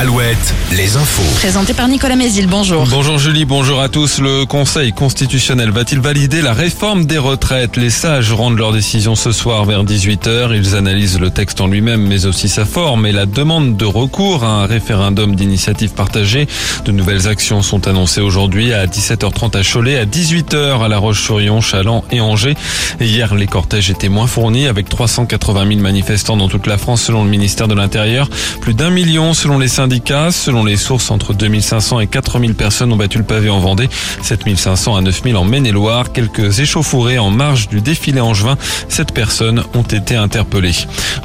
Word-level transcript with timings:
Alouette, 0.00 0.54
les 0.72 0.96
infos. 0.96 1.20
Présenté 1.40 1.74
par 1.74 1.86
Nicolas 1.86 2.16
Mézil, 2.16 2.46
bonjour. 2.46 2.86
Bonjour 2.86 3.18
Julie, 3.18 3.44
bonjour 3.44 3.82
à 3.82 3.90
tous. 3.90 4.18
Le 4.18 4.46
Conseil 4.46 4.94
constitutionnel 4.94 5.72
va-t-il 5.72 6.00
valider 6.00 6.40
la 6.40 6.54
réforme 6.54 7.04
des 7.04 7.18
retraites? 7.18 7.76
Les 7.76 7.90
sages 7.90 8.32
rendent 8.32 8.56
leur 8.56 8.72
décision 8.72 9.14
ce 9.14 9.30
soir 9.30 9.66
vers 9.66 9.84
18h. 9.84 10.56
Ils 10.56 10.74
analysent 10.74 11.20
le 11.20 11.28
texte 11.28 11.60
en 11.60 11.66
lui-même, 11.66 12.06
mais 12.06 12.24
aussi 12.24 12.48
sa 12.48 12.64
forme 12.64 13.04
et 13.04 13.12
la 13.12 13.26
demande 13.26 13.76
de 13.76 13.84
recours 13.84 14.42
à 14.42 14.62
un 14.62 14.64
référendum 14.64 15.36
d'initiative 15.36 15.92
partagée. 15.92 16.48
De 16.86 16.92
nouvelles 16.92 17.28
actions 17.28 17.60
sont 17.60 17.86
annoncées 17.86 18.22
aujourd'hui 18.22 18.72
à 18.72 18.86
17h30 18.86 19.58
à 19.58 19.62
Cholet, 19.62 19.98
à 19.98 20.06
18h 20.06 20.82
à 20.82 20.88
La 20.88 20.96
Roche-sur-Yon, 20.96 21.60
Chaland 21.60 22.04
et 22.10 22.22
Angers. 22.22 22.56
hier, 23.02 23.34
les 23.34 23.46
cortèges 23.46 23.90
étaient 23.90 24.08
moins 24.08 24.26
fournis 24.26 24.66
avec 24.66 24.88
380 24.88 25.68
000 25.68 25.80
manifestants 25.80 26.38
dans 26.38 26.48
toute 26.48 26.66
la 26.66 26.78
France 26.78 27.02
selon 27.02 27.22
le 27.22 27.28
ministère 27.28 27.68
de 27.68 27.74
l'Intérieur. 27.74 28.30
Plus 28.62 28.72
d'un 28.72 28.88
million 28.88 29.34
selon 29.34 29.58
les 29.58 29.68
syndicats. 29.68 29.89
Selon 30.30 30.64
les 30.64 30.76
sources, 30.76 31.10
entre 31.10 31.34
2500 31.34 31.98
et 31.98 32.06
4000 32.06 32.54
personnes 32.54 32.92
ont 32.92 32.96
battu 32.96 33.18
le 33.18 33.24
pavé 33.24 33.50
en 33.50 33.58
Vendée, 33.58 33.88
7500 34.22 34.94
à 34.94 35.00
9000 35.00 35.36
en 35.36 35.44
Maine-et-Loire. 35.44 36.12
Quelques 36.12 36.60
échauffourées 36.60 37.18
en 37.18 37.30
marge 37.30 37.68
du 37.68 37.80
défilé 37.80 38.20
juin. 38.32 38.56
Sept 38.88 39.12
personnes 39.12 39.64
ont 39.74 39.82
été 39.82 40.14
interpellées. 40.14 40.76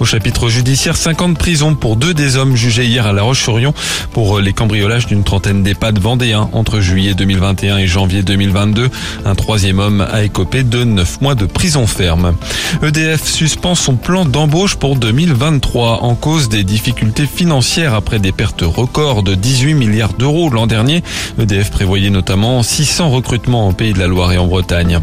Au 0.00 0.06
chapitre 0.06 0.48
judiciaire, 0.48 0.96
50 0.96 1.36
prisons 1.36 1.74
pour 1.74 1.96
deux 1.96 2.14
des 2.14 2.36
hommes 2.36 2.56
jugés 2.56 2.86
hier 2.86 3.06
à 3.06 3.12
La 3.12 3.22
Roche-sur-Yon 3.22 3.74
pour 4.12 4.40
les 4.40 4.54
cambriolages 4.54 5.06
d'une 5.06 5.24
trentaine 5.24 5.62
d'EHPAD 5.62 5.98
vendéens 5.98 6.48
entre 6.52 6.80
juillet 6.80 7.12
2021 7.12 7.78
et 7.78 7.86
janvier 7.86 8.22
2022. 8.22 8.88
Un 9.26 9.34
troisième 9.34 9.78
homme 9.78 10.00
a 10.00 10.22
écopé 10.22 10.62
de 10.62 10.84
9 10.84 11.20
mois 11.20 11.34
de 11.34 11.44
prison 11.44 11.86
ferme. 11.86 12.34
EDF 12.82 13.24
suspend 13.24 13.74
son 13.74 13.96
plan 13.96 14.24
d'embauche 14.24 14.76
pour 14.76 14.96
2023 14.96 16.02
en 16.02 16.14
cause 16.14 16.48
des 16.48 16.64
difficultés 16.64 17.26
financières 17.26 17.92
après 17.92 18.18
des 18.18 18.32
pertes 18.32 18.53
records 18.62 19.22
de 19.22 19.34
18 19.34 19.74
milliards 19.74 20.12
d'euros 20.12 20.50
l'an 20.50 20.66
dernier. 20.66 21.02
EDF 21.40 21.70
prévoyait 21.70 22.10
notamment 22.10 22.62
600 22.62 23.10
recrutements 23.10 23.68
au 23.68 23.72
Pays 23.72 23.92
de 23.92 23.98
la 23.98 24.06
Loire 24.06 24.32
et 24.32 24.38
en 24.38 24.46
Bretagne. 24.46 25.00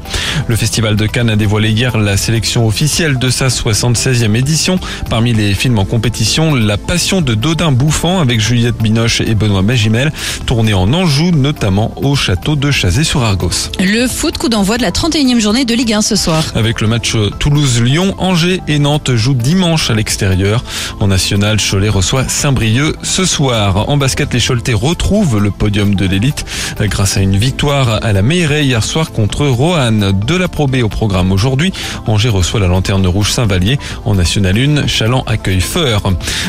Le 0.47 0.55
Festival 0.55 0.95
de 0.95 1.05
Cannes 1.05 1.29
a 1.29 1.35
dévoilé 1.35 1.69
hier 1.69 1.97
la 1.97 2.17
sélection 2.17 2.65
officielle 2.65 3.19
de 3.19 3.29
sa 3.29 3.47
76e 3.47 4.35
édition. 4.35 4.79
Parmi 5.09 5.33
les 5.33 5.53
films 5.53 5.79
en 5.79 5.85
compétition, 5.85 6.55
La 6.55 6.77
Passion 6.77 7.21
de 7.21 7.33
Dodin 7.33 7.71
Bouffant 7.71 8.19
avec 8.19 8.39
Juliette 8.39 8.77
Binoche 8.77 9.21
et 9.21 9.35
Benoît 9.35 9.61
Magimel, 9.61 10.11
tourné 10.45 10.73
en 10.73 10.93
Anjou, 10.93 11.31
notamment 11.31 11.93
au 11.97 12.15
château 12.15 12.55
de 12.55 12.71
Chazé-sur-Argos. 12.71 13.71
Le 13.79 14.07
foot, 14.07 14.37
coup 14.37 14.49
d'envoi 14.49 14.77
de 14.77 14.83
la 14.83 14.91
31e 14.91 15.39
journée 15.39 15.65
de 15.65 15.73
Ligue 15.73 15.93
1 15.93 16.01
ce 16.01 16.15
soir. 16.15 16.43
Avec 16.55 16.81
le 16.81 16.87
match 16.87 17.15
Toulouse-Lyon, 17.39 18.15
Angers 18.17 18.61
et 18.67 18.79
Nantes 18.79 19.15
jouent 19.15 19.33
dimanche 19.33 19.89
à 19.89 19.93
l'extérieur. 19.93 20.63
En 20.99 21.07
national, 21.07 21.57
Cholet 21.59 21.89
reçoit 21.89 22.27
Saint-Brieuc 22.27 22.95
ce 23.03 23.25
soir. 23.25 23.40
En 23.43 23.97
basket, 23.97 24.31
les 24.35 24.39
Choletais 24.39 24.73
retrouvent 24.73 25.39
le 25.39 25.49
podium 25.49 25.95
de 25.95 26.05
l'élite 26.05 26.45
grâce 26.79 27.17
à 27.17 27.21
une 27.21 27.37
victoire 27.37 28.03
à 28.03 28.13
la 28.13 28.21
Meilleray 28.21 28.65
hier 28.65 28.83
soir 28.83 29.11
contre 29.11 29.47
Roanne. 29.47 30.11
De 30.27 30.35
la 30.35 30.47
Pro 30.47 30.67
au 30.67 30.89
programme 30.89 31.31
aujourd'hui, 31.31 31.73
Angers 32.05 32.29
reçoit 32.29 32.59
la 32.59 32.67
lanterne 32.67 33.07
rouge 33.07 33.31
Saint-Vallier. 33.31 33.79
En 34.05 34.13
National 34.13 34.57
1, 34.57 34.85
Chaland 34.85 35.23
accueille 35.25 35.59
Feur. 35.59 36.03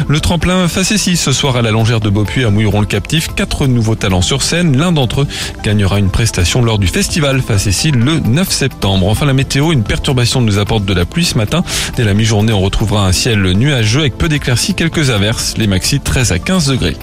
Le 0.07 0.21
tremplin 0.21 0.69
facétie 0.69 1.17
ce 1.17 1.33
soir 1.33 1.57
à 1.57 1.63
la 1.63 1.71
longère 1.71 2.01
de 2.01 2.11
Beaupuy 2.11 2.45
à 2.45 2.51
Mouilleron 2.51 2.81
le 2.81 2.87
Captif. 2.87 3.29
Quatre 3.35 3.67
nouveaux 3.67 3.95
talents 3.95 4.21
sur 4.21 4.43
scène. 4.43 4.77
L'un 4.77 4.93
d'entre 4.93 5.23
eux 5.23 5.29
gagnera 5.65 5.99
une 5.99 6.11
prestation 6.11 6.63
lors 6.63 6.79
du 6.79 6.89
festival 6.89 7.41
facétie 7.41 7.91
le 7.91 8.19
9 8.19 8.51
septembre. 8.51 9.09
Enfin, 9.09 9.25
la 9.25 9.33
météo, 9.33 9.73
une 9.73 9.83
perturbation 9.83 10.43
nous 10.43 10.59
apporte 10.59 10.85
de 10.85 10.93
la 10.93 11.07
pluie 11.07 11.25
ce 11.25 11.39
matin. 11.39 11.65
Dès 11.97 12.05
la 12.05 12.13
mi-journée, 12.13 12.53
on 12.53 12.61
retrouvera 12.61 13.07
un 13.07 13.13
ciel 13.13 13.41
nuageux 13.53 14.01
avec 14.01 14.19
peu 14.19 14.29
d'éclaircies, 14.29 14.75
quelques 14.75 15.09
averses. 15.09 15.55
Les 15.57 15.67
maxi 15.67 15.99
13 15.99 16.33
à 16.33 16.39
15 16.39 16.82
degrés. 16.83 16.97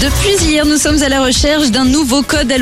Depuis 0.03 0.45
hier, 0.45 0.67
nous 0.67 0.79
sommes 0.79 1.03
à 1.03 1.09
la 1.09 1.23
recherche 1.23 1.71
d'un 1.71 1.85
nouveau 1.85 2.23
code 2.23 2.53